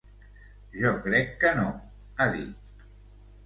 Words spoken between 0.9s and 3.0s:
crec que no, ha dit.